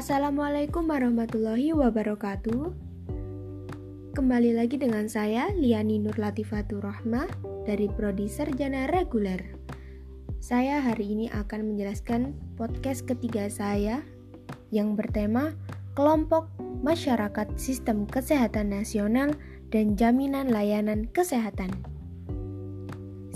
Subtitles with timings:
[0.00, 2.72] Assalamualaikum warahmatullahi wabarakatuh.
[4.16, 7.28] Kembali lagi dengan saya Liani Nur Latifatur Rahmah
[7.68, 9.44] dari Prodi Sarjana Reguler.
[10.40, 14.00] Saya hari ini akan menjelaskan podcast ketiga saya
[14.72, 15.52] yang bertema
[15.92, 16.48] Kelompok
[16.80, 19.36] Masyarakat Sistem Kesehatan Nasional
[19.68, 21.76] dan Jaminan Layanan Kesehatan.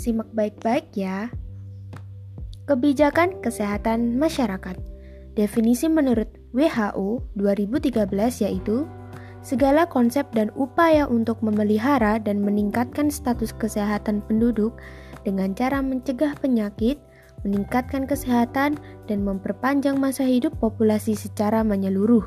[0.00, 1.28] Simak baik-baik ya.
[2.64, 4.80] Kebijakan Kesehatan Masyarakat.
[5.36, 8.08] Definisi menurut WHO 2013
[8.46, 8.86] yaitu
[9.44, 14.72] segala konsep dan upaya untuk memelihara dan meningkatkan status kesehatan penduduk
[15.26, 16.96] dengan cara mencegah penyakit,
[17.44, 22.24] meningkatkan kesehatan, dan memperpanjang masa hidup populasi secara menyeluruh.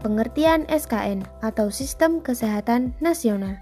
[0.00, 3.60] Pengertian SKN atau Sistem Kesehatan Nasional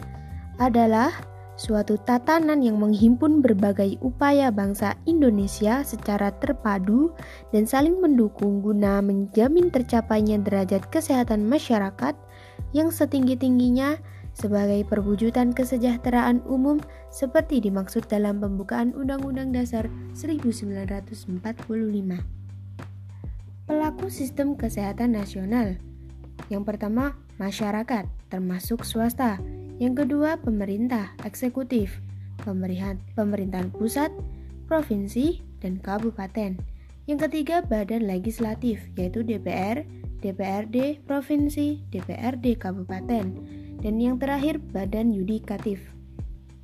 [0.62, 1.12] adalah
[1.60, 7.12] suatu tatanan yang menghimpun berbagai upaya bangsa Indonesia secara terpadu
[7.52, 12.16] dan saling mendukung guna menjamin tercapainya derajat kesehatan masyarakat
[12.72, 14.00] yang setinggi-tingginya
[14.32, 16.80] sebagai perwujudan kesejahteraan umum
[17.12, 19.84] seperti dimaksud dalam pembukaan Undang-Undang Dasar
[20.16, 21.44] 1945.
[23.68, 25.76] Pelaku sistem kesehatan nasional.
[26.48, 29.36] Yang pertama, masyarakat, termasuk swasta
[29.80, 32.04] yang kedua, pemerintah eksekutif,
[32.44, 34.12] pemerintahan, pusat,
[34.68, 36.60] provinsi, dan kabupaten.
[37.08, 39.88] Yang ketiga, badan legislatif, yaitu DPR,
[40.20, 43.24] DPRD provinsi, DPRD kabupaten,
[43.80, 45.80] dan yang terakhir, badan yudikatif.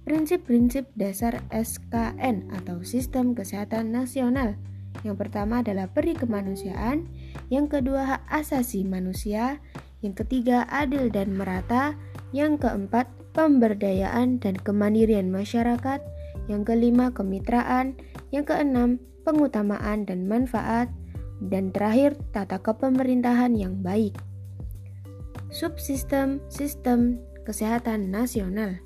[0.04, 4.54] Prinsip-prinsip dasar SKN atau Sistem Kesehatan Nasional.
[5.02, 7.08] Yang pertama adalah peri kemanusiaan,
[7.48, 9.58] yang kedua hak asasi manusia,
[10.04, 11.98] yang ketiga adil dan merata,
[12.34, 16.02] yang keempat, pemberdayaan dan kemandirian masyarakat.
[16.50, 17.98] Yang kelima, kemitraan.
[18.34, 18.90] Yang keenam,
[19.22, 20.90] pengutamaan dan manfaat.
[21.38, 24.16] Dan terakhir, tata kepemerintahan yang baik.
[25.52, 28.82] Subsistem sistem kesehatan nasional.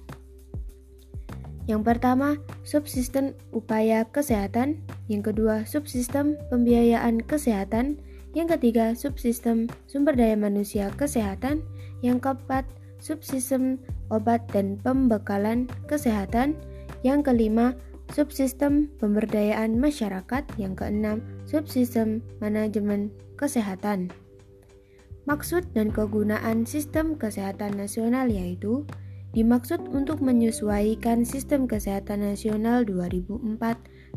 [1.71, 2.35] Yang pertama,
[2.67, 4.83] subsistem upaya kesehatan.
[5.07, 8.03] Yang kedua, subsistem pembiayaan kesehatan.
[8.35, 11.63] Yang ketiga, subsistem sumber daya manusia kesehatan.
[12.03, 12.67] Yang keempat,
[13.01, 13.81] subsistem
[14.13, 16.55] obat dan pembekalan kesehatan.
[17.01, 17.75] Yang kelima,
[18.13, 20.45] subsistem pemberdayaan masyarakat.
[20.61, 21.17] Yang keenam,
[21.49, 23.09] subsistem manajemen
[23.41, 24.13] kesehatan.
[25.25, 28.85] Maksud dan kegunaan sistem kesehatan nasional yaitu
[29.31, 33.61] dimaksud untuk menyesuaikan sistem kesehatan nasional 2004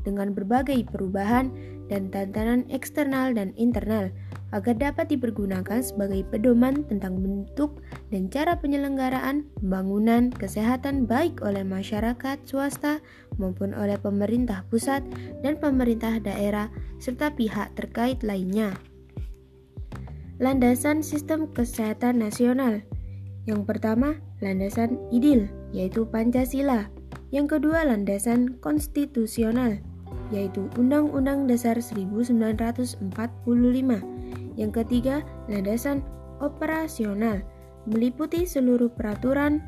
[0.01, 1.53] dengan berbagai perubahan
[1.85, 4.09] dan tantangan eksternal dan internal
[4.53, 7.81] agar dapat dipergunakan sebagai pedoman tentang bentuk
[8.13, 13.01] dan cara penyelenggaraan pembangunan kesehatan baik oleh masyarakat swasta
[13.41, 15.01] maupun oleh pemerintah pusat
[15.41, 16.69] dan pemerintah daerah
[17.01, 18.77] serta pihak terkait lainnya.
[20.37, 22.85] Landasan sistem kesehatan nasional.
[23.49, 26.87] Yang pertama, landasan idil, yaitu Pancasila.
[27.33, 29.81] Yang kedua, landasan konstitusional,
[30.29, 34.12] yaitu Undang-Undang Dasar 1945.
[34.53, 36.05] Yang ketiga, landasan
[36.43, 37.41] operasional
[37.83, 39.59] meliputi seluruh peraturan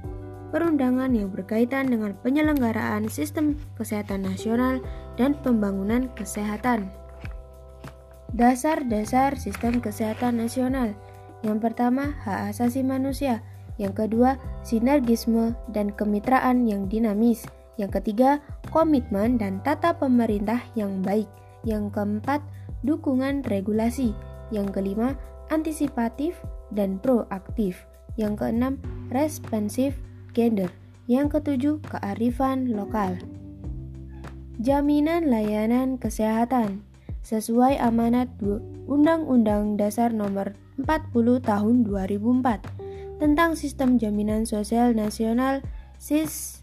[0.56, 4.80] perundangan yang berkaitan dengan penyelenggaraan sistem kesehatan nasional
[5.20, 6.88] dan pembangunan kesehatan.
[8.36, 10.96] Dasar-dasar sistem kesehatan nasional.
[11.44, 13.44] Yang pertama, hak asasi manusia.
[13.76, 17.44] Yang kedua, sinergisme dan kemitraan yang dinamis.
[17.76, 18.40] Yang ketiga,
[18.72, 21.28] komitmen dan tata pemerintah yang baik.
[21.68, 22.40] Yang keempat,
[22.88, 24.16] dukungan regulasi.
[24.50, 25.18] Yang kelima,
[25.50, 26.38] antisipatif
[26.74, 27.86] dan proaktif.
[28.16, 28.74] Yang keenam,
[29.12, 29.98] responsif
[30.34, 30.72] gender.
[31.06, 33.20] Yang ketujuh, kearifan lokal.
[34.56, 36.82] Jaminan layanan kesehatan
[37.26, 38.32] sesuai amanat
[38.88, 45.66] Undang-Undang Dasar Nomor 40 Tahun 2004 tentang Sistem Jaminan Sosial Nasional
[46.00, 46.62] SIS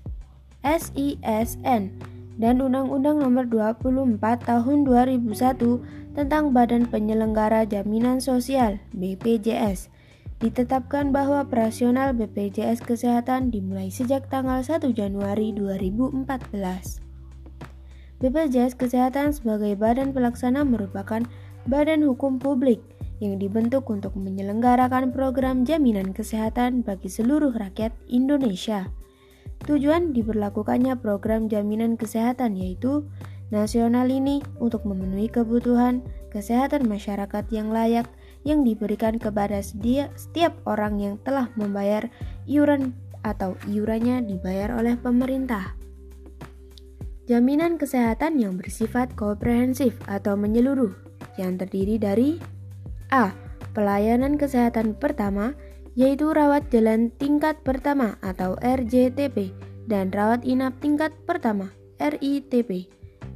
[0.62, 1.82] SISN
[2.40, 9.92] dan Undang-Undang Nomor 24 Tahun 2001 tentang Badan Penyelenggara Jaminan Sosial BPJS.
[10.42, 16.26] Ditetapkan bahwa operasional BPJS Kesehatan dimulai sejak tanggal 1 Januari 2014.
[18.22, 21.22] BPJS Kesehatan sebagai badan pelaksana merupakan
[21.66, 22.82] badan hukum publik
[23.22, 28.90] yang dibentuk untuk menyelenggarakan program jaminan kesehatan bagi seluruh rakyat Indonesia.
[29.62, 33.06] Tujuan diberlakukannya program jaminan kesehatan yaitu
[33.54, 36.02] nasional ini untuk memenuhi kebutuhan
[36.34, 38.08] kesehatan masyarakat yang layak
[38.42, 42.10] yang diberikan kepada setiap orang yang telah membayar
[42.50, 42.90] iuran
[43.22, 45.78] atau iurannya dibayar oleh pemerintah.
[47.30, 50.90] Jaminan kesehatan yang bersifat komprehensif atau menyeluruh
[51.38, 52.42] yang terdiri dari
[53.14, 53.30] A.
[53.78, 55.54] pelayanan kesehatan pertama,
[55.92, 59.52] yaitu rawat jalan tingkat pertama atau RJTP
[59.86, 61.68] dan rawat inap tingkat pertama
[62.00, 62.88] RITP.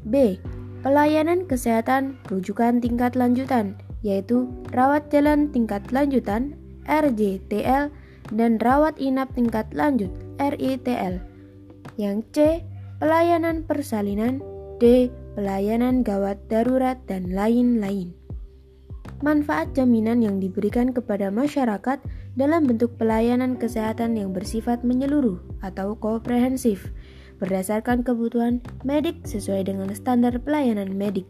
[0.07, 0.39] B.
[0.87, 3.75] Pelayanan kesehatan rujukan tingkat lanjutan,
[4.07, 6.55] yaitu rawat jalan tingkat lanjutan
[6.87, 7.91] RJTL
[8.31, 11.19] dan rawat inap tingkat lanjut RITL.
[11.99, 12.37] Yang C.
[13.03, 14.41] Pelayanan persalinan
[14.79, 15.11] D.
[15.37, 18.17] Pelayanan gawat darurat dan lain-lain.
[19.21, 22.01] Manfaat jaminan yang diberikan kepada masyarakat
[22.37, 26.93] dalam bentuk pelayanan kesehatan yang bersifat menyeluruh atau komprehensif
[27.41, 31.25] berdasarkan kebutuhan medik sesuai dengan standar pelayanan medik.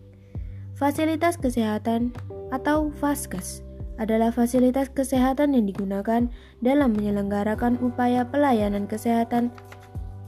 [0.75, 2.13] Fasilitas kesehatan
[2.51, 3.65] atau Faskes
[3.97, 6.29] adalah fasilitas kesehatan yang digunakan
[6.61, 9.49] dalam menyelenggarakan upaya pelayanan kesehatan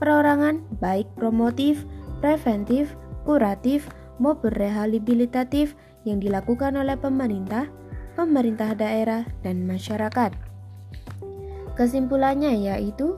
[0.01, 1.85] perorangan baik promotif,
[2.25, 2.97] preventif,
[3.29, 7.69] kuratif, maupun rehabilitatif yang dilakukan oleh pemerintah,
[8.17, 10.48] pemerintah daerah, dan masyarakat.
[11.79, 13.15] Kesimpulannya yaitu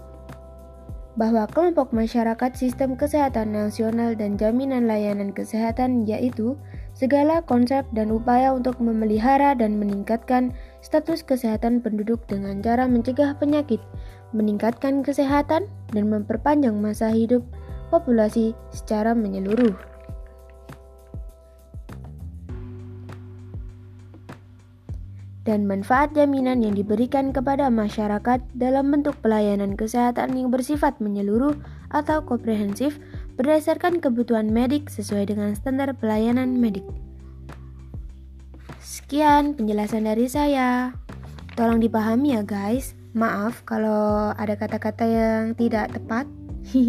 [1.16, 6.54] bahwa kelompok masyarakat sistem kesehatan nasional dan jaminan layanan kesehatan yaitu
[6.92, 10.52] segala konsep dan upaya untuk memelihara dan meningkatkan
[10.84, 13.80] status kesehatan penduduk dengan cara mencegah penyakit,
[14.36, 17.42] meningkatkan kesehatan, dan memperpanjang masa hidup
[17.90, 19.89] populasi secara menyeluruh.
[25.50, 31.58] Dan manfaat jaminan yang diberikan kepada masyarakat dalam bentuk pelayanan kesehatan yang bersifat menyeluruh
[31.90, 33.02] atau komprehensif
[33.34, 36.86] berdasarkan kebutuhan medik sesuai dengan standar pelayanan medik.
[38.78, 40.94] Sekian penjelasan dari saya.
[41.58, 42.94] Tolong dipahami ya guys.
[43.10, 46.30] Maaf kalau ada kata-kata yang tidak tepat.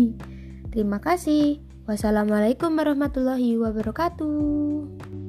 [0.72, 1.66] Terima kasih.
[1.90, 5.21] Wassalamualaikum warahmatullahi wabarakatuh.